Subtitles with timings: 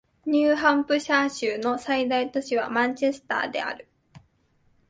[0.25, 3.87] ニューハンプシャー州の最大都市はマンチェスターである